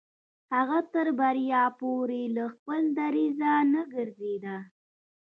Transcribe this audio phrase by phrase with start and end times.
[0.55, 4.57] هغه تر بريا پورې له خپل دريځه نه ګرځېده.